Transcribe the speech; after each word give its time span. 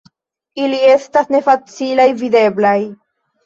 Ili 0.63 0.79
estas 0.93 1.31
ne 1.37 1.43
facilaj 1.51 2.09
videblaj. 2.25 2.77